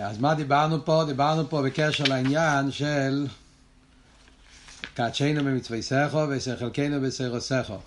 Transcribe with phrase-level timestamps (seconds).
[0.00, 1.04] אז מה דיברנו פה?
[1.06, 3.26] דיברנו פה בקשר לעניין של
[4.94, 7.78] קדשנו במצווי סכו ושחלקנו בסרו סכו.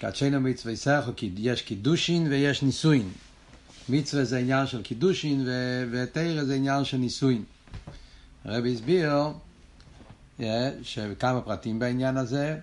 [0.00, 3.08] קדשנו במצווי סכו, יש קידושין ויש נישואין.
[3.88, 5.48] מצווה זה עניין של קידושין
[5.90, 7.44] ותרא זה עניין של נישואין.
[8.44, 9.12] הרבי הסביר
[10.40, 10.42] yeah,
[10.82, 12.58] שכמה פרטים בעניין הזה.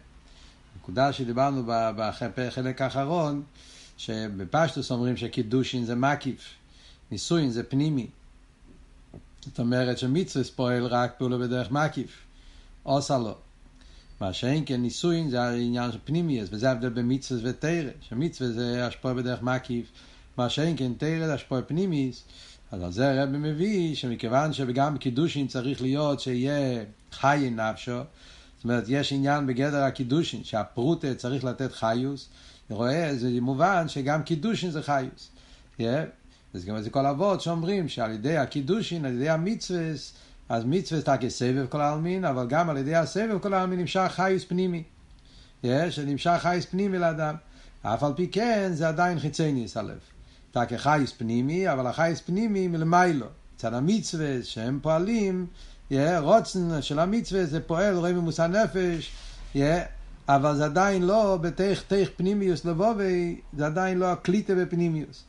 [0.78, 1.64] נקודה שדיברנו
[1.96, 3.44] בחלק האחרון,
[3.98, 6.65] שבפשטוס אומרים שקידושין זה מקיף.
[7.12, 8.08] נישואין זה פנימי.
[9.46, 12.26] זאת אומרת שמצווה פועל רק פעולה בדרך מקיף.
[12.84, 13.36] עושה לו.
[14.22, 18.88] מה שאין כן נישואין זה העניין של פנימיוס, וזה ההבדל בין מצווה ותרא, שמצווה זה
[18.88, 19.86] השפוע בדרך מקיף,
[20.38, 22.24] מה שאין כן תרא זה השפוע פנימיוס,
[22.72, 27.92] אז על זה הרב מביא שמכיוון שגם בקידושין צריך להיות שיהיה חי נפשו,
[28.56, 32.30] זאת אומרת יש עניין בגדר הקידושין, שהפרוטה צריך לתת חיוס,
[32.70, 35.30] רואה, זה מובן שגם קידושין זה חיוס.
[35.80, 35.84] Yeah.
[36.56, 39.80] אז גם זה כל אבות שאומרים שעל ידי הקידושין, על ידי המצווה,
[40.50, 44.46] אז מצווה זה כסבב כל העלמין, אבל גם על ידי הסבב כל העלמין נמשך חייס
[44.46, 44.84] פנימי.
[45.64, 47.36] יש, נמשך חייס פנימי לאדם.
[47.82, 50.00] אף על פי כן זה עדיין חיצי ניס הלב.
[50.52, 53.28] אתה כחייס פנימי, אבל החייס פנימי מלמיילו.
[53.58, 55.48] אצל המצווה שהם פועלים,
[56.20, 59.12] רוצן של המצווה זה פועל רואה ממוסע נפש,
[60.30, 65.24] אבל זה עדיין לא בתך תך פנימיוס לבובי, זה עדיין לא הקליטה בפנימיוס.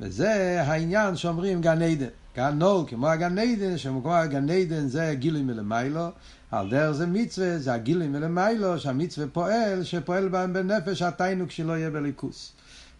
[0.00, 2.06] וזה העניין שאומרים גן עדן.
[2.36, 6.08] גן נול, כמו הגן עדן, שמקום הגן עדן זה גילוי מלמיילו,
[6.50, 11.90] על דרך זה מצווה, זה הגילוי מלמיילו, שהמצווה פועל, שפועל בהם בנפש התיינוק שלא יהיה
[11.90, 12.52] בליכוס.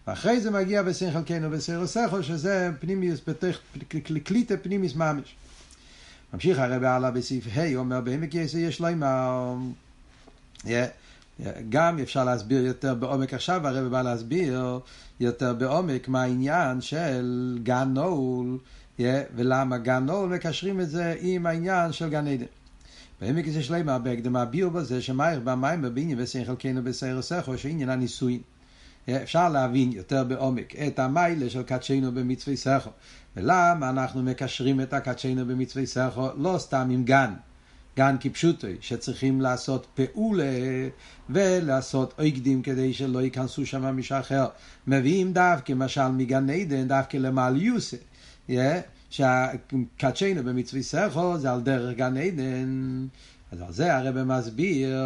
[0.07, 3.21] ואחרי זה מגיע בסין חלקנו בסיר סכו, שזה פנימיוס,
[4.25, 5.35] קליטה פנימיוס ממש.
[6.35, 9.55] ממשיך הרב הלאה בסעיף ה', אומר בעמק יסר יש לו עם ה...
[11.69, 14.81] גם אפשר להסביר יותר בעומק עכשיו, הרב בא להסביר
[15.21, 18.59] יותר בעומק מה העניין של גן נעול,
[19.37, 22.47] ולמה גן נעול מקשרים את זה עם העניין של גן עדן.
[23.21, 28.41] בעמק זה שלמה בהקדם הביאו בזה שמאיר במים בבניין וסין חלקנו בסייר סכו שעניין הנישואין.
[29.11, 32.91] אפשר להבין יותר בעומק את המיילה של קדשנו במצווי סכו.
[33.37, 37.35] ולמה אנחנו מקשרים את הקדשנו במצווי סכו לא סתם עם גן.
[37.97, 40.89] גן כפשוטוי, שצריכים לעשות פעולה
[41.31, 44.47] ולעשות אויקדים כדי שלא ייכנסו שם מישהו אחר.
[44.87, 47.97] מביאים דווקא, למשל מגן עדן, דווקא למעל יוסה.
[48.49, 48.53] Yeah,
[49.11, 53.07] שהקדשנו במצווי סכו זה על דרך גן עדן.
[53.53, 54.99] אז על זה הרב מסביר,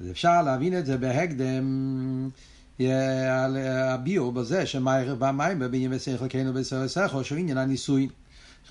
[0.00, 2.30] אז אפשר להבין את זה בהקדם.
[2.80, 8.08] הביאו בזה שמאיר במים בבניין ושכל כנו בסר סכו שהוא עניין הנישואין.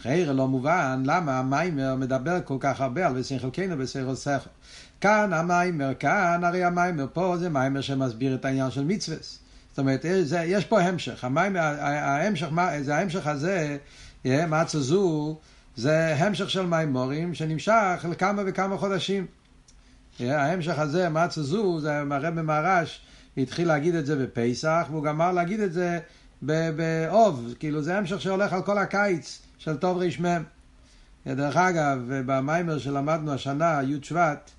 [0.01, 4.49] חיירה לא מובן למה המיימר מדבר כל כך הרבה על ושכל כנו בסר סכו.
[5.01, 9.17] כאן המיימר, כאן הרי המיימר פה זה מיימר שמסביר את העניין של מצווה.
[9.69, 11.23] זאת אומרת, זה, יש פה המשך.
[11.23, 12.47] המיימר, ההמשך,
[12.81, 13.77] זה ההמשך הזה,
[14.25, 15.37] מצה זו,
[15.75, 19.25] זה המשך של מיימורים שנמשך לכמה וכמה חודשים.
[20.19, 23.01] ההמשך הזה, מצה זו, זה מראה במרש,
[23.37, 25.99] התחיל להגיד את זה בפסח, והוא גמר להגיד את זה
[26.45, 30.43] באוב, כאילו זה המשך שהולך על כל הקיץ של טוב רמ.
[31.27, 34.51] דרך אגב, במיימר שלמדנו השנה, י' שבט,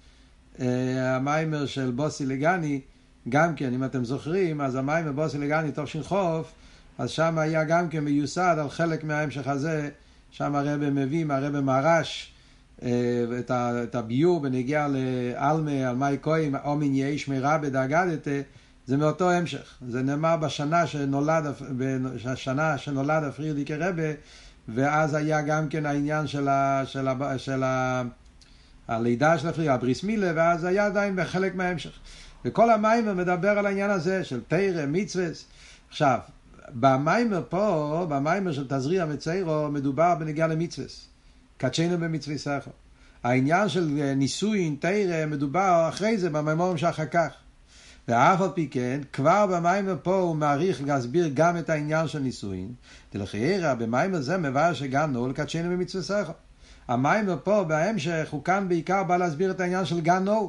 [0.98, 2.80] המיימר של בוסי לגני,
[3.28, 6.52] גם כן, אם אתם זוכרים, אז המיימר בוסי לגני טוב שנחוף,
[6.98, 9.88] אז שם היה גם כן מיוסד על חלק מההמשך הזה,
[10.30, 12.32] שם הרב מביא, הרב מרש,
[12.78, 18.30] את הביור בנגיע לעלמה, על מאי כהן, אומין יש מרבה דאגדתה,
[18.86, 19.78] זה מאותו המשך.
[19.88, 21.44] זה נאמר בשנה שנולד,
[21.76, 24.12] בשנה שנולד הפרידיקי רבה,
[24.68, 28.02] ואז היה גם כן העניין של, ה, של, ה, של ה,
[28.88, 31.90] הלידה של הפרידיקי, הבריס מילה, ואז היה עדיין בחלק מההמשך.
[32.44, 35.26] וכל המיימר מדבר על העניין הזה של תרא, מצווה.
[35.88, 36.18] עכשיו,
[36.68, 40.86] במיימר פה, במיימר של תזריע מציירו, מדובר בנגיעה למצווה.
[41.56, 42.70] קדשנו במצווה סכו.
[43.24, 47.28] העניין של נישואין, תרא, מדובר אחרי זה, במיימורים שאחר כך.
[48.08, 52.72] ואף על פי כן, כבר במיימר פה הוא מעריך להסביר גם את העניין של נישואין.
[53.14, 56.32] דלחיירא, במיימר זה מבאר שגם נול קדשנו במצווה סכו.
[56.88, 60.48] המיימר פה בהמשך הוא כאן בעיקר בא להסביר את העניין של גן נול.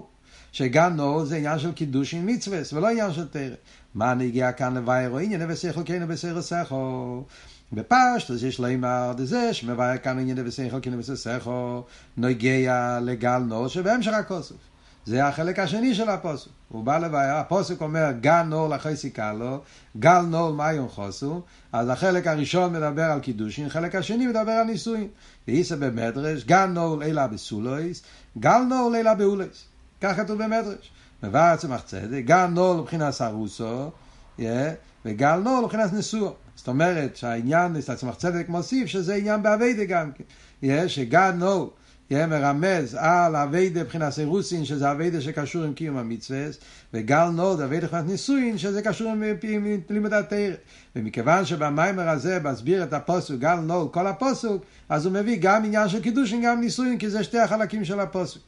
[0.52, 3.56] שגן נול זה עניין של קידוש עם מצווה, ולא עניין של תרא.
[3.96, 7.24] מה נגיע כאן לוויירו עניין ושכל כן בסר סכו.
[7.74, 11.84] בפשטוס יש לימר דזה שמבאר כאן עניין ושכל כן בסר סכו
[12.18, 14.77] נוגע לגל נול שבהמשך הכוסף.
[15.08, 16.50] זה החלק השני של הפוסק.
[16.70, 19.62] הוא בא לבעיה, הפוסק אומר גל נור לחי סיכה לו,
[20.00, 25.08] גל נור מיון חוסו, אז החלק הראשון מדבר על קידושין, החלק השני מדבר על נישואין.
[25.48, 28.04] ואיסא במדרש, גל נור לילה בסולויס,
[28.40, 29.66] גל נור לילה באולויס.
[30.02, 30.92] כך כתוב במדרש.
[31.24, 33.92] מבאר צמח צדק, גל נור לבחינת סרוסו,
[35.06, 36.32] וגל נול מבחינת נשוא.
[36.56, 40.12] זאת אומרת שהעניין, עצמך צדק מוסיף שזה עניין באביידה גם
[40.62, 40.88] כן.
[40.88, 41.68] שגל נול
[42.12, 46.46] מרמז על אביידה מבחינת סירוסין, שזה אביידה שקשור עם קיום המצווה,
[46.94, 47.28] וגל
[47.58, 49.12] זה אביידה מבחינת נישואין, שזה קשור
[49.44, 50.38] עם לימוד התרא.
[50.96, 55.90] ומכיוון שבמיימר הזה מסביר את הפוסוק, גל נול, כל הפוסוק, אז הוא מביא גם עניין
[55.90, 58.44] של קידושין, גם נישואין, כי זה שתי החלקים של הפוסוק.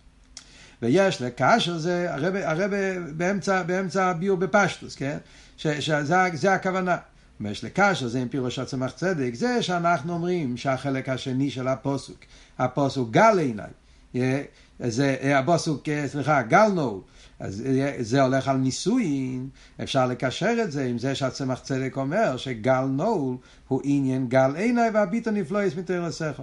[0.82, 2.72] ויש לקשר זה, הרב, הרב
[3.18, 5.18] באמצע, באמצע הביאו בפשטוס, כן?
[5.58, 6.98] שזה הכוונה.
[7.42, 12.18] ויש לקשר זה עם פירוש הצמח צדק, זה שאנחנו אומרים שהחלק השני של הפוסוק,
[12.60, 14.44] הפוסוק גל עיניי,
[14.80, 17.02] זה הפוסוק, סליחה, גל נו,
[17.40, 17.64] אז
[18.00, 19.50] זה הולך על נישואין,
[19.84, 23.38] אפשר לקשר את זה עם זה שהצמח צדק אומר שגל נו
[23.68, 26.42] הוא עניין גל עיניי והביטו נפלויס מתרסך.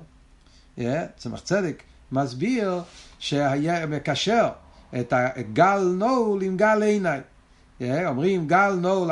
[1.16, 1.82] צמח צדק
[2.12, 2.82] מסביר
[3.18, 4.48] שהיה מקשר
[5.00, 7.20] את הגל נול עם גל עיניי.
[7.82, 9.10] אומרים גל נול,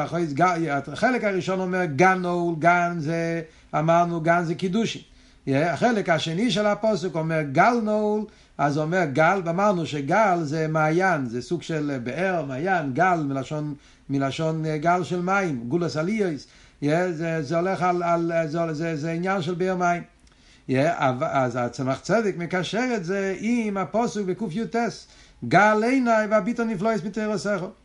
[0.93, 3.43] החלק הראשון אומר גן נול, גן זה,
[3.75, 5.03] אמרנו גן זה קידושין.
[5.47, 8.25] החלק השני של הפוסק אומר גל נול,
[8.59, 13.75] אז אומר גל, ואמרנו שגל זה מעיין, זה סוג של באר, מעיין, גל מלשון,
[14.11, 16.47] מלשון גל של מים, גולס עליוס,
[16.83, 20.03] זה, זה הולך על, על זה, זה, זה עניין של באר מים.
[21.21, 24.77] אז הצמח צדק מקשר את זה עם הפוסק בקי"ט,
[25.49, 27.84] גל עיניי והביטו נפלויס בתרסכו.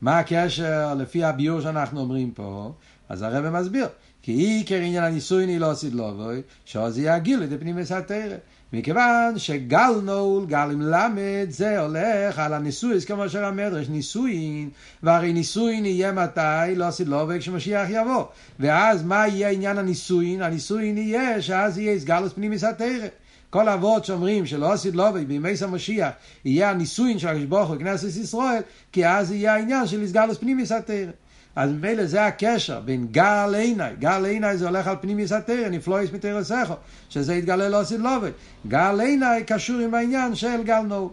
[0.00, 2.72] מה הקשר לפי הביור שאנחנו אומרים פה?
[3.08, 3.86] אז הרב מסביר,
[4.22, 6.30] כי עיקר עניין הנישואין היא לא עשית לו,
[6.64, 8.36] שעוז יהיה הגיל לידי פנימיס התרא.
[8.72, 14.70] מכיוון שגל נול, גל עם למד, זה הולך על הנישואיס, כמו שאומר המדרש, נישואין,
[15.02, 18.24] והרי נישואין יהיה מתי, לא עשית לו, וכשמשיח יבוא.
[18.60, 20.42] ואז מה יהיה עניין הנישואין?
[20.42, 23.06] הנישואין יהיה שאז יהיה סגלוס פנימיס התרא.
[23.54, 26.10] כל אבות שאומרים שלא עשית לו בימי המשיח
[26.44, 28.62] יהיה הנישואין של הקדוש ברוך הוא כנסת ישראל,
[28.92, 31.10] כי אז יהיה העניין של סגלוס פנימיס התרא.
[31.56, 36.12] אז ממילא זה הקשר בין גל עיניי, גל עיניי זה הולך על פנימיס התרא, נפלויס
[36.12, 36.74] מתרסכו,
[37.08, 38.30] שזה יתגלה לא עשית לובד.
[38.68, 41.10] גל עיניי קשור עם העניין של גל נו.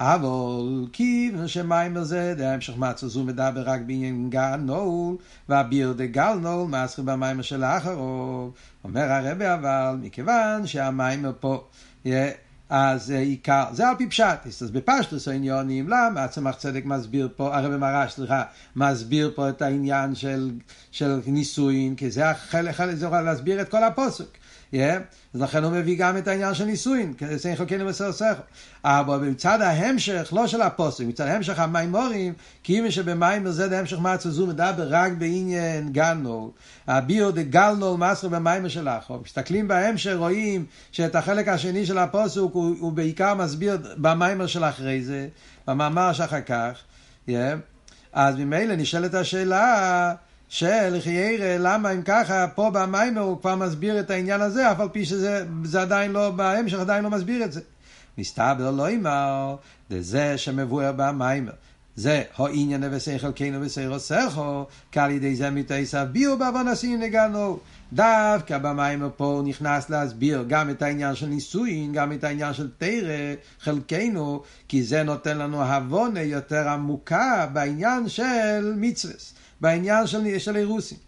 [0.00, 5.16] אבל כיוון הזה, זה המשך מצו זו מדבר רק בעניין גל נול,
[5.48, 8.52] והביר דה גל נול, מסחר במים של האחרוב.
[8.84, 11.64] אומר הרבי אבל, מכיוון שהמים פה,
[12.68, 17.76] אז עיקר, זה על פי פשט, אז בפשטוס העניונים, למה הצמח צדק מסביר פה, הרבי
[17.76, 18.42] מרש, סליחה,
[18.76, 20.50] מסביר פה את העניין של,
[20.90, 24.38] של נישואין, כי זה החלק, זה יכול להסביר את כל הפוסק.
[24.74, 28.42] אז לכן הוא מביא גם את העניין של נישואין, כי זה חלקנו בסר סכו.
[28.84, 32.32] אבל מצד ההמשך, לא של הפוסק, מצד ההמשך המימורים,
[32.62, 36.50] כי אם שבמיימר זה ההמשך מעצו זו מדבר רק בעניין גלנול,
[36.86, 39.18] דה גלנול מסר במיימר של אחו.
[39.24, 45.02] מסתכלים בהמשך, רואים שאת החלק השני של הפוסק הוא, הוא בעיקר מסביר במיימר של אחרי
[45.02, 45.28] זה,
[45.66, 46.72] במאמר שאחר כך.
[47.28, 47.32] Yeah.
[48.12, 50.14] אז ממילא נשאלת השאלה,
[50.50, 55.04] שלחיירא, למה אם ככה, פה במיימר הוא כבר מסביר את העניין הזה, אף על פי
[55.04, 57.60] שזה עדיין לא, בהמשך עדיין לא מסביר את זה.
[58.18, 59.56] מסתבר לא אמר,
[59.90, 61.52] זה שמבואר במיימר.
[61.96, 67.58] זה העניין וסי חלקנו וסי רוסכו, כעל ידי זה מתייסף ביו בעוונוסין נגענו.
[67.92, 72.70] דווקא במיימר פה הוא נכנס להסביר גם את העניין של נישואין, גם את העניין של
[72.78, 79.14] תרא, חלקנו, כי זה נותן לנו הבונה יותר עמוקה בעניין של מצווה.
[79.60, 80.98] בעניין של, של אירוסין.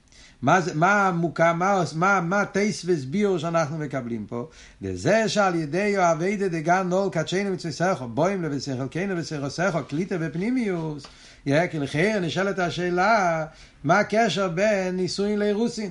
[0.42, 4.48] מה, מה המוקה, מה, מה, מה טייס וסביר שאנחנו מקבלים פה?
[4.82, 11.06] וזה שעל ידי אוהבי דגן נול קדשנו מצווה בוים לבשכלכנו וסכו קליטה ופנימיוס.
[11.44, 13.46] כי לכן נשאלת השאלה,
[13.84, 15.90] מה הקשר בין נישואין לאירוסין?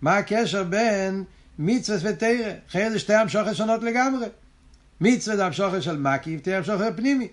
[0.00, 1.24] מה הקשר בין
[1.58, 2.52] מצווה ותרא?
[2.70, 4.26] אחרי זה שתי המשוכות שונות לגמרי.
[5.00, 7.28] מצווה זה המשוכת של מקיף, תרא המשוכת פנימי.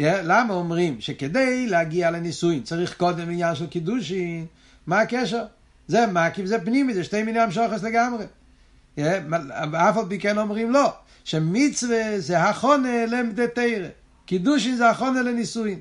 [0.00, 4.46] למה אומרים שכדי להגיע לנישואין צריך קודם עניין של קידושין?
[4.86, 5.44] מה הקשר?
[5.88, 8.24] זה מקיף, זה פנימי, זה שתי מיני המשוכס לגמרי.
[9.72, 10.92] אף על פי כן אומרים לא,
[11.24, 13.88] שמצווה זה החונה למדי תרא.
[14.26, 15.78] קידושין זה החונה לנישואין.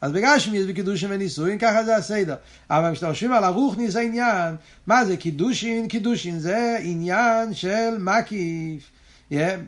[0.00, 2.34] אז בגלל יש בקידושין ונישואין, ככה זה הסדר.
[2.70, 4.54] אבל חושבים על הרוחני זה עניין,
[4.86, 5.88] מה זה קידושין?
[5.88, 8.90] קידושין זה עניין של מקיף.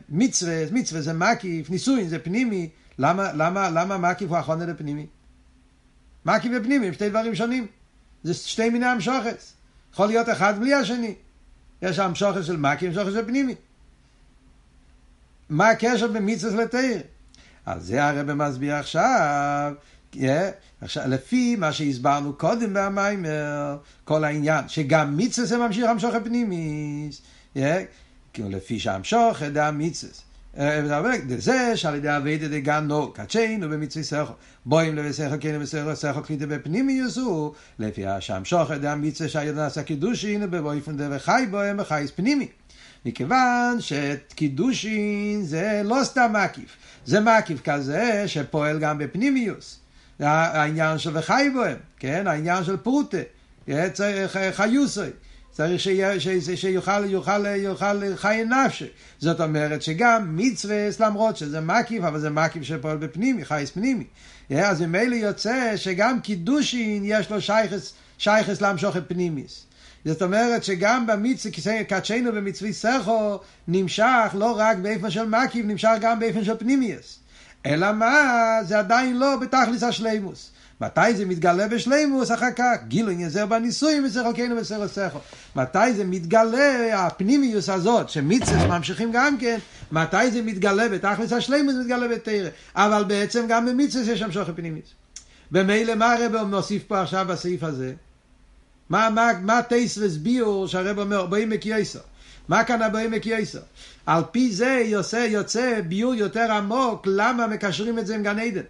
[0.09, 2.69] מצווה, מצווה זה מקיף, נישואין זה פנימי.
[2.99, 5.07] למה, למה, למה מקיף הוא החונה לפנימי?
[6.25, 7.67] מקיף ופנימי הם שתי דברים שונים.
[8.23, 9.53] זה שתי מיני המשוכס.
[9.93, 11.15] יכול להיות אחד בלי השני.
[11.81, 13.55] יש המשוכס של מקיף ומשוכס של פנימי.
[15.49, 17.01] מה הקשר בין מצווה לתאיר?
[17.65, 19.73] אז זה הרב מסביר עכשיו,
[20.13, 20.17] yeah,
[20.81, 27.09] עכשיו, לפי מה שהסברנו קודם במיימר, כל העניין, שגם מצווה זה ממשיך המשוך הפנימי,
[27.55, 27.59] yeah,
[28.37, 30.13] לפי שהמשוך זה המצווה.
[31.37, 34.33] זה שעל ידי אביידה דגנו קדשנו במצווי סכו
[34.65, 40.51] בואים לבסכו כן ובסכו סכו קליטה בפנימיוס הוא לפי השמשוך ידי המצווה שהידע נעשה קידושין
[40.51, 42.47] בבויפן דה וחי בוהם וחייס פנימי.
[43.05, 49.79] מכיוון שקידושין זה לא סתם מקיף זה מקיף כזה שפועל גם בפנימיוס
[50.19, 52.27] העניין של וחי בוהם כן?
[52.27, 53.17] העניין של פרוטה
[54.51, 55.09] חיוסוי
[55.55, 58.87] צריך שיה, ש, ש, שיוכל יוכל, יוכל חי נפשי.
[59.19, 64.03] זאת אומרת שגם מצווה, למרות שזה מקיף, אבל זה מקיף שפועל בפנימי, חייס פנימי.
[64.49, 69.65] אז ממילא יוצא שגם קידושין יש לו שייכס, שייכס להמשוך את פנימיס.
[70.05, 76.19] זאת אומרת שגם במצווה, קדשנו במצווי סכו, נמשך לא רק באיפן של מקיף, נמשך גם
[76.19, 77.19] באיפן של פנימיוס.
[77.65, 80.51] אלא מה, זה עדיין לא בתכלס השלימוס.
[80.81, 82.75] מתי זה מתגלה בשלימוס אחר כך?
[82.87, 85.19] גילו נזר בניסויים וסך אלוקינו וסר הסכו.
[85.55, 89.57] מתי זה מתגלה הפנימיוס הזאת, שמיצס ממשיכים גם כן,
[89.91, 92.49] מתי זה מתגלה בתכלס השלימוס מתגלה בתרא.
[92.75, 94.87] אבל בעצם גם במיצס יש שם שוכר פנימיוס.
[95.51, 97.93] במילא מה הרב מוסיף פה עכשיו בסעיף הזה?
[98.89, 101.99] מה, מה, מה טייסרס ביור שהרב אומר, באים מקייסו?
[102.47, 103.59] מה כאן הבאים מקייסו?
[104.05, 108.61] על פי זה יוצא, יוצא ביור יותר עמוק, למה מקשרים את זה עם גן עדן?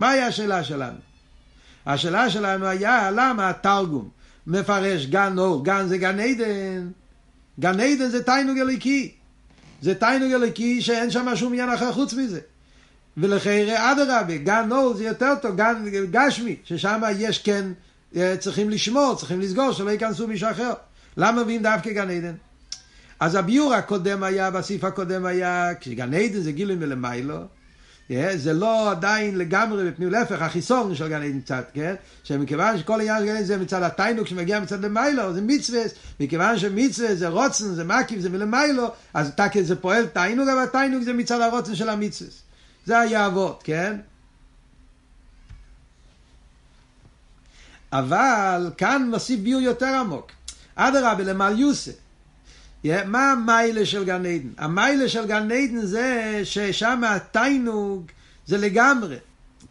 [0.00, 0.98] מה היה השאלה שלנו?
[1.86, 4.08] השאלה שלנו היה למה התרגום
[4.46, 6.88] מפרש גן אור, גן זה גן עדן,
[7.60, 9.12] גן עדן זה תיינוג אליקי,
[9.82, 12.40] זה תיינוג אליקי שאין שם שום עניין אחר חוץ מזה.
[13.16, 17.66] ולחירי אדרבה, גן אור זה יותר טוב, גן גשמי, ששם יש כן,
[18.16, 20.72] אה, צריכים לשמור, צריכים לסגור, שלא ייכנסו מישהו אחר.
[21.16, 22.34] למה מביאים דווקא גן עדן?
[23.20, 27.38] אז הביור הקודם היה, בסעיף הקודם היה, כשגן עדן זה גילוי מלמיילו,
[28.34, 31.94] זה לא עדיין לגמרי בפנים, להפך, החיסון של גן עדן קצת, כן?
[32.24, 35.80] שמכיוון שכל העניין של גן עדן זה מצד התיינוק שמגיע מצד למיילו, זה מצווה,
[36.20, 41.02] מכיוון שמצווה זה רוצן, זה מקיף, זה מלמיילו, אז תקל זה פועל תיינוק, אבל תיינוק
[41.02, 42.30] זה מצד הרוצן של המצווה.
[42.86, 43.96] זה היה אבות, כן?
[47.92, 50.30] אבל כאן מוסיף ביור יותר עמוק.
[50.74, 52.07] אדרבה, למעל יוסף.
[52.84, 54.48] מה המיילה של גן עדן?
[54.58, 58.06] המיילה של גן עדן זה ששם התיינוג
[58.46, 59.16] זה לגמרי.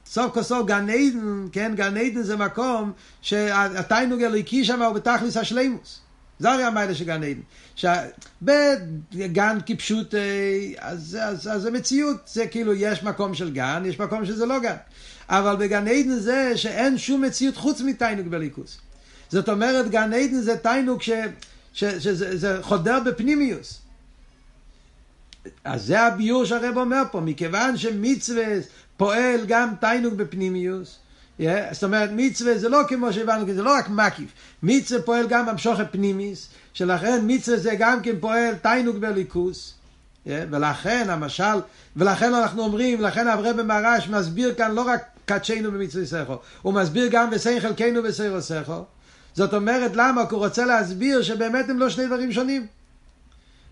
[0.05, 5.37] סוף כל סוף גן עדן, כן, גן עדן זה מקום שהתיינוג אלוהיקי שם הוא בתכלס
[5.37, 5.99] השלימוס.
[6.39, 7.41] זה הרי המיילה של גן עדן.
[8.41, 10.13] בגן כפשוט,
[10.77, 14.59] אז, אז, אז זה מציאות, זה כאילו יש מקום של גן, יש מקום שזה לא
[14.59, 14.75] גן.
[15.29, 18.77] אבל בגן עדן זה שאין שום מציאות חוץ מתיינוג בליכוס.
[19.29, 21.09] זאת אומרת, גן עדן זה תיינוג ש...
[21.77, 23.81] שזה חודר בפנימיוס.
[25.63, 28.45] אז זה הביור שהרב אומר פה, מכיוון שמצווה
[28.97, 30.99] פועל גם תיינוג בפנימיוס,
[31.39, 34.29] yeah, זאת אומרת מצווה זה לא כמו שהבנו, זה לא רק מקיף,
[34.63, 39.73] מצווה פועל גם במשוך הפנימיס, שלכן מצווה זה גם כן פועל תיינוג בליכוס,
[40.25, 41.59] yeah, ולכן המשל,
[41.95, 47.07] ולכן אנחנו אומרים, לכן הרב מרש מסביר כאן לא רק קדשנו במצווה סכו, הוא מסביר
[47.11, 48.83] גם בסי חלקנו בסי סכו,
[49.37, 50.25] זאת אומרת, למה?
[50.25, 52.65] כי הוא רוצה להסביר שבאמת הם לא שני דברים שונים.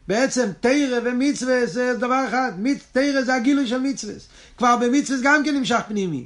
[0.07, 2.51] בעצם תרא ומצווה זה דבר אחד,
[2.91, 4.13] תרא זה הגילוי של מצווה.
[4.57, 6.25] כבר במצווה גם כן נמשך פנימי.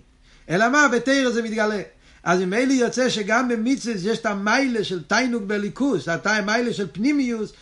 [0.50, 0.88] אלא מה?
[0.88, 1.82] בתרא זה מתגלה.
[2.24, 7.54] אז ממילא יוצא שגם במצווה יש את המיילה של תיינוג בליכוס, המיילה של פנימיוס,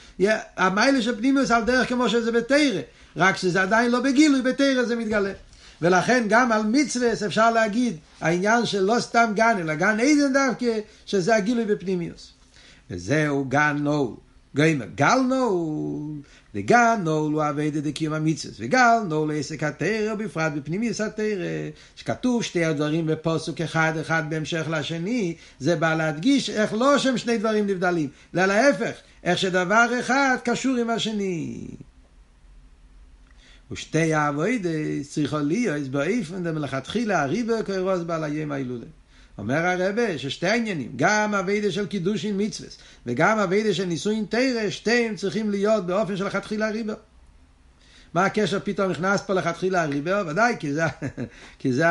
[0.57, 2.81] המיילה של פנימיוס על דרך כמו שזה בתרא,
[3.17, 5.31] רק שזה עדיין לא בגילוי, בתרא זה מתגלה.
[5.81, 10.79] ולכן גם על מצווה אפשר להגיד העניין של לא סתם גן, אלא גן עדן דווקא,
[11.05, 12.31] שזה הגילוי בפנימיוס.
[12.91, 14.15] וזהו גן נול.
[14.55, 16.21] גיימר, גל נול,
[16.55, 22.65] וגל נול הוא אביידה דקיום המצווה, וגל נול עסק התרא, בפרט בפנימיוס התרא, שכתוב שתי
[22.65, 28.09] הדברים בפוסוק אחד אחד בהמשך לשני, זה בא להדגיש איך לא שהם שני דברים נבדלים,
[28.35, 31.67] אלא להפך, איך שדבר אחד קשור עם השני.
[33.71, 38.85] ושתי האבוידס צריכו להיות באיפן דמלכתחילה הריבר כרוס בעל היום ההילולה.
[39.37, 42.69] אומר הרבה ששתי העניינים, גם אביידה של קידושין מצווה
[43.05, 46.95] וגם אביידה של נישואין תרא, שתיהם צריכים להיות באופן של לכתחילה ריבר.
[48.13, 50.23] מה הקשר פתאום נכנס פה לכתחילה הריבר?
[50.27, 50.83] ודאי, כי זה,
[51.59, 51.85] כי זה,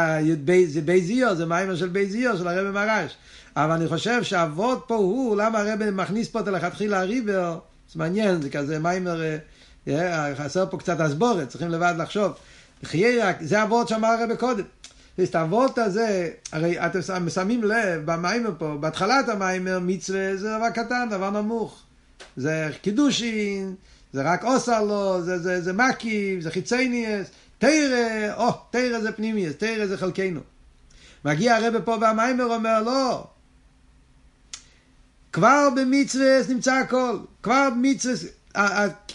[0.67, 3.17] זה בי זיו, זה מיימר של בי זיו, של הרבי מרש.
[3.57, 7.59] אבל אני חושב שהאבות פה הוא, למה הרבי מכניס פה את לכתחילה הריבר?
[7.93, 9.21] זה מעניין, זה כזה מיימר...
[10.35, 12.33] חסר פה קצת הסבורת, צריכים לבד לחשוב.
[13.41, 14.65] זה הוורד שאמר הרב קודם.
[15.23, 17.01] את הוורד הזה, הרי אתם
[17.31, 21.83] שמים לב במיימר פה, בהתחלת המיימר מצווה זה דבר קטן, דבר נמוך.
[22.37, 23.75] זה קידושין,
[24.13, 27.27] זה רק עושה לו, זה, זה, זה מקיף, זה חיצייניאס,
[27.59, 30.41] תרא, או, תרא זה פנימיאס, תרא זה חלקנו.
[31.25, 33.27] מגיע הרב פה במיימר אומר, לא,
[35.33, 38.15] כבר במצווה נמצא הכל, כבר במצווה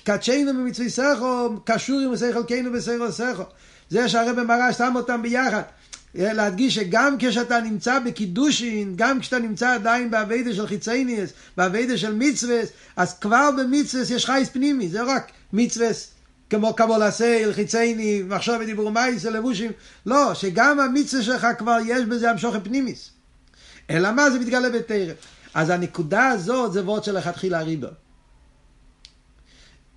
[0.04, 3.44] קדשנו במצווי סכו, קשור עם שכל קנו בסכו סכו.
[3.90, 5.62] זה שהרבא מרש שם אותם ביחד.
[6.16, 12.70] להדגיש שגם כשאתה נמצא בקידושין, גם כשאתה נמצא עדיין באביידה של חיצייניאס, באביידה של מצווס,
[12.96, 16.12] אז כבר במצווס יש חייס פנימי, זה רק מצווס
[16.50, 19.72] כמו קבול הסייל, חיצייני, מחשוב ודיבור מייס, לבושים,
[20.06, 23.10] לא, שגם המצווה שלך כבר יש בזה המשוכן פנימיס.
[23.90, 25.16] אלא מה זה מתגלה בתרם.
[25.54, 27.92] אז הנקודה הזאת זה וורט שלכתחילה אריבער.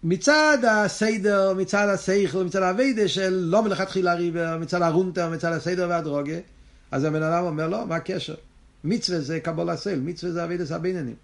[0.04, 5.86] מצד הסדר, מצד השכל, מצד העבודה של לא מלכתחילה אריבער, מצד ה ארונטער, מצד הסדר
[5.90, 6.36] והדרגה,
[6.90, 8.34] אז הבן אדם אומר לא, מה הקשר?
[8.84, 11.14] מצווה זה קבלת עול, מצווה זה עבודת הבינונים.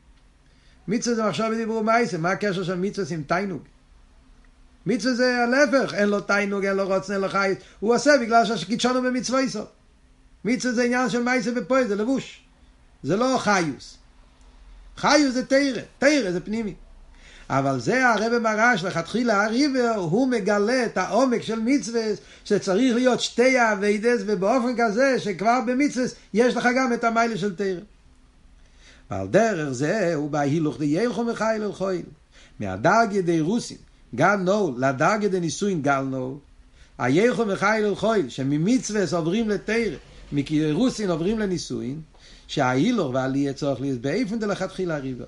[0.89, 3.63] מצווה זה מחשבה ודיבור מעשה, מה הקשר של מצווה עם תענוג?
[4.87, 7.59] מצווה זה להיפך, אין לו תענוג, אין לו רצון, אין לו חיות.
[7.81, 9.65] הוא עושה בגלל שקידשנו במצוותיו.
[10.45, 12.41] מצווה זה עניין של מייסה ופועל, זה לבוש.
[13.03, 13.99] זה לא חיוס.
[14.97, 16.75] חיוס זה תרא, תרא זה פנימי.
[17.53, 22.03] אבל זה הרב מרש, לכתחילה הריבר, הוא מגלה את העומק של מצווה,
[22.45, 27.81] שצריך להיות שתי אביידס, ובאופן כזה שכבר במצווה יש לך גם את המיילה של תרא.
[29.11, 32.03] ועל דרך זה הוא בהילוך דייכו מחייל אל חויל.
[32.61, 33.79] מהדרג ידי רוסים,
[34.15, 36.39] גל נו, לדרג ידי נישואין גל נו,
[36.99, 39.97] הייכו מחייל אל חויל, שממצווה עוברים לתרא,
[40.33, 42.01] מקירוסין עוברים לנישואין,
[42.47, 45.25] שההילוך והעלייה צורך להיות באיפן דלכתחילה ריבר.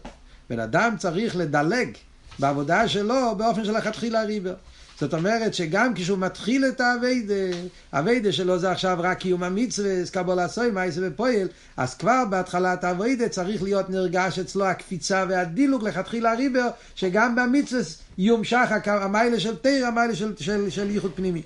[0.50, 1.88] בן אדם צריך לדלג
[2.38, 4.54] בעבודה שלו באופן של לכתחילה ריבר.
[5.00, 7.34] זאת אומרת שגם כשהוא מתחיל את האביידה,
[7.92, 13.28] האביידה שלו זה עכשיו רק קיום המצווה, קבול הסוי, מייסה ופועל, אז כבר בהתחלת האביידה
[13.28, 17.82] צריך להיות נרגש אצלו הקפיצה והדילוג לכתחילה ריבר, שגם במצווה
[18.18, 21.42] יומשך המיילה של תיר, המיילה של, של, של ייחוד פנימי.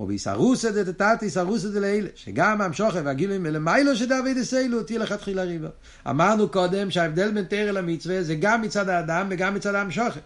[0.00, 5.68] ובישרוסא דתתתי סרוסא דלילה, שגם המשוכן והגילויים מלמיילו שדוד יסיילו תהיה לכתחילה ריבה.
[6.10, 10.20] אמרנו קודם שההבדל בין תרא למצווה זה גם מצד האדם וגם מצד המשוכן.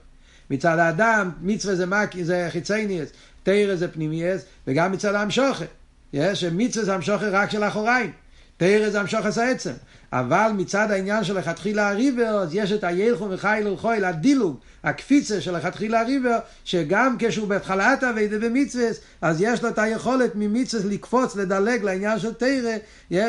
[0.50, 3.08] מצד האדם, מצווה זה, מק, זה חיצייניאס,
[3.42, 5.64] תרא זה פנימייס, וגם מצד המשוכן.
[6.12, 8.12] יש מצווה זה המשוכן רק של אחוריים.
[8.56, 9.72] תרא זה המשוכס העצם.
[10.12, 15.56] אבל מצד העניין של לכתחילה הריבר, אז יש את הילכו וחיל ולחויל, הדילוג, הקפיצה של
[15.56, 18.86] לכתחילה הריבר, שגם כשהוא בהתחלת אביידה במצווה,
[19.22, 22.76] אז יש לו את היכולת ממצווה לקפוץ, לדלג לעניין של תרא,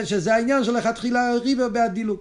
[0.04, 2.20] שזה העניין של לכתחילה הריבר בהדילוג.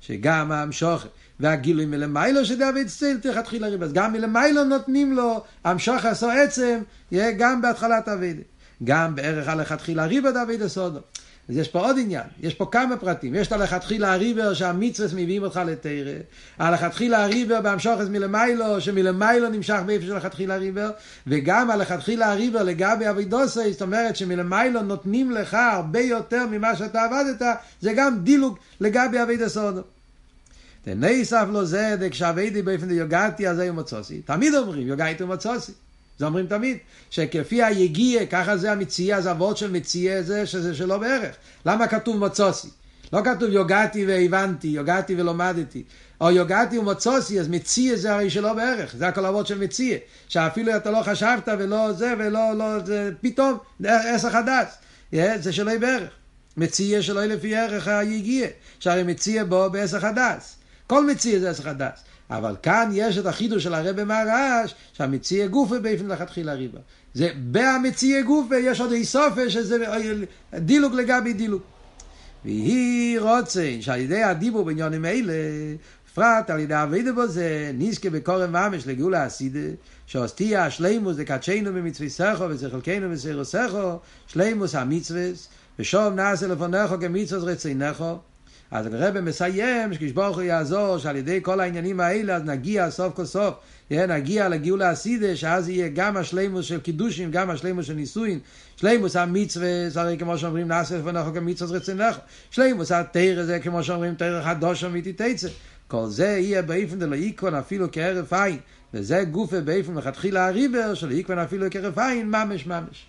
[0.00, 1.06] שגם המשוך
[1.40, 6.78] והגילוי מלמיילו שדוד סטיל תכתחילה הריבר, אז גם מלמיילו נותנים לו המשוך עשו עצם,
[7.12, 8.42] יהיה גם בהתחלת אביידה.
[8.84, 11.00] גם בערך הלכתחילה ריבר דוד הסודו.
[11.48, 13.34] אז יש פה עוד עניין, יש פה כמה פרטים.
[13.34, 16.12] יש את הלכתחילה הריבר שהמצווה מביאים אותך לתרא,
[16.58, 20.90] הלכתחילה הריבר בהמשוכס מלמיילו, שמלמיילו נמשך באיפה של הלכתחילה הריבר,
[21.26, 27.46] וגם הלכתחילה הריבר לגבי אבידוסי, זאת אומרת שמלמיילו נותנים לך הרבה יותר ממה שאתה עבדת,
[27.80, 29.82] זה גם דילוג לגבי אבידוסודו.
[30.84, 34.22] תנסף לו זה, דקשאביידי באופן דיוגתי, אז היו מוצוסי.
[34.22, 35.72] תמיד אומרים, יוגייתי ומצוסי.
[36.18, 36.76] זה אומרים תמיד,
[37.10, 41.36] שכפי היגיע, ככה זה המציע, זה אבות של מציע זה, שזה שלא בערך.
[41.66, 42.68] למה כתוב מוצוסי?
[43.12, 45.82] לא כתוב יוגעתי והבנתי, יוגעתי ולומדתי.
[46.20, 48.96] או יוגעתי ומוצוסי, אז מציע זה הרי שלא בערך.
[48.96, 49.98] זה הכל אבות של מציע.
[50.28, 54.66] שאפילו אתה לא חשבת ולא זה ולא, לא, זה פתאום, עסק חדש.
[55.12, 56.10] זה שלא בערך.
[56.56, 58.46] מציע שלא לפי ערך היגיע.
[58.80, 60.42] שהרי מציע בו בעסק חדש.
[60.86, 61.98] כל מציע זה עסק חדש.
[62.30, 66.78] אבל כאן יש את החידוש של הרבי מהרעש, שהמציע גופה באופן לכתחילה ריבה.
[67.14, 69.76] זה בהמציע גופה יש עוד איסופה שזה
[70.54, 71.62] דילוג לגבי דילוג.
[72.44, 75.32] והיא רוצה שעל ידי הדיבור בעניונים אלה,
[76.14, 79.68] פרט על ידי אבידה בו זה נזכה בקורם ממש לגאולה הסידה,
[80.06, 87.44] שעוסתיה השלימוס דקדשנו במצווי סכו וזה חלקנו בסירו סכו, שלימוס המצווס, ושוב נעשה לפונכו כמצווס
[87.44, 88.18] רצינכו,
[88.70, 93.24] אז הרב מסיים, שכשברוך הוא יעזור, שעל ידי כל העניינים האלה, אז נגיע סוף כל
[93.24, 93.54] סוף,
[93.90, 98.38] נגיע לגאולה הסידה, שאז יהיה גם השלימוס של קידושים, גם השלימוס של נישואין,
[98.76, 102.16] שלימוס המצווה, הרי כמו שאומרים, נעשה לפניך כמצווה רצינך,
[102.50, 105.48] שלימוס התרא זה כמו שאומרים, תרא חדוש אמיתי תצא.
[105.88, 108.58] כל זה יהיה באיפן דלא איקון אפילו כהרף עין,
[108.94, 113.06] וזה גופה באיפן לכתחילה הריבר, של איקון אפילו כהרף עין, ממש ממש.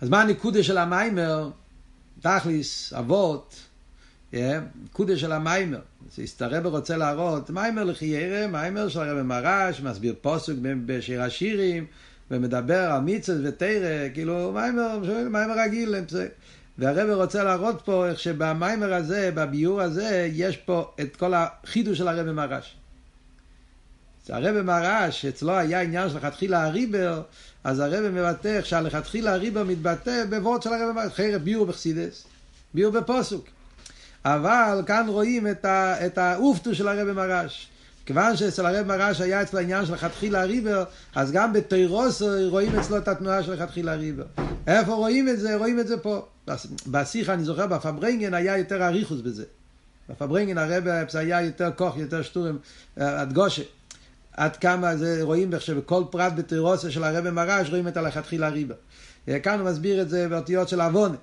[0.00, 1.50] אז מה הנקודה של המיימר?
[2.20, 3.60] תכליס, אבות,
[4.84, 5.80] נקודה של המיימר.
[6.40, 10.52] הרב רוצה להראות, מיימר לחיירה, מיימר של הרב מרש, מסביר פוסק
[10.86, 11.86] בשיר השירים,
[12.30, 14.98] ומדבר על מיצס ותרא, כאילו מיימר,
[15.30, 15.94] מיימר רגיל.
[16.78, 22.08] והרב רוצה להראות פה איך שבמיימר הזה, בביור הזה, יש פה את כל החידוש של
[22.08, 22.76] הרב מרש.
[24.30, 27.22] הרב מרש, אצלו היה עניין של לכתחילה הריבר,
[27.64, 32.24] אז הרב מבטא איך שהלכתחילה הריבר מתבטא בוורד של הרב מרש, חרב ביור בחסידס.
[32.74, 33.44] ביור בפוסוק.
[34.24, 37.68] אבל כאן רואים את האופטו של הרב מרש.
[38.06, 42.96] כיוון שאצל הרב מרש היה אצלו העניין של לכתחילה ריבר, אז גם בתוירוס רואים אצלו
[42.96, 44.24] את התנועה של לכתחילה ריבר.
[44.66, 45.56] איפה רואים את זה?
[45.56, 46.26] רואים את זה פה.
[46.86, 49.44] בשיחה, אני זוכר, בפברנגן היה יותר אריכוס בזה.
[50.10, 52.58] בפברנגן הרב היה יותר כוח, יותר שטורים,
[52.96, 53.62] הדגושה.
[54.36, 58.74] עד כמה זה רואים איך שבכל פרט בתירוסה של הרב מרש רואים את הלכתחילה ריבה.
[59.42, 61.16] כאן הוא מסביר את זה באותיות של עוונה.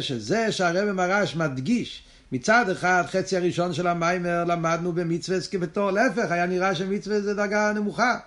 [0.00, 6.46] שזה שהרב מרש מדגיש מצד אחד חצי הראשון של המיימר למדנו במצווה כבתור, להפך היה
[6.46, 8.18] נראה שמצווה זה דרגה נמוכה.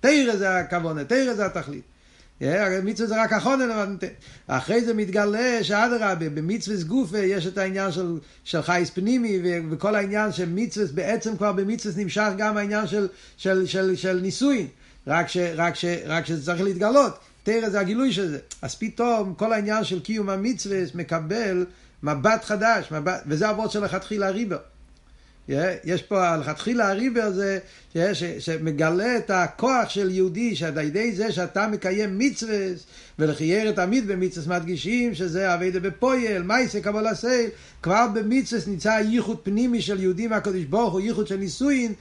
[0.00, 1.84] תרא זה הכוונה, תרא זה התכלית.
[2.82, 3.96] מצווה זה רק החונן,
[4.46, 9.38] אחרי זה מתגלה שאדרבה, במצווה גופה יש את העניין של, של חייס פנימי
[9.70, 14.66] וכל העניין של מצווה, בעצם כבר במצווה נמשך גם העניין של, של, של, של נישואין,
[15.06, 18.38] רק, ש, רק, ש, רק שזה צריך להתגלות, תרא זה הגילוי של זה.
[18.62, 21.66] אז פתאום כל העניין של קיום המצווה מקבל
[22.02, 24.58] מבט חדש, מבט, וזה אבות של לכתחילה ריבר.
[25.84, 27.58] יש פה לכתחילה הריבר זה
[27.94, 32.56] ש, שמגלה את הכוח של יהודי, שעל ידי זה שאתה מקיים מצווה
[33.18, 37.50] ולחייר את עמית במצווה מדגישים שזה אביידה בפויל, מייסה קבול הסייל,
[37.82, 41.92] כבר במצווה נמצא ייחוד פנימי של יהודי מהקדוש ברוך הוא, ייחוד של נישואין,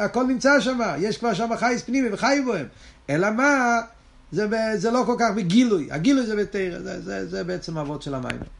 [0.00, 2.66] הכל נמצא שם, יש כבר שם חייס פנימי וחי בהם.
[3.10, 3.80] אלא מה,
[4.32, 8.14] זה, זה לא כל כך בגילוי, הגילוי זה בתרא, זה, זה, זה בעצם אבות של
[8.14, 8.55] המים.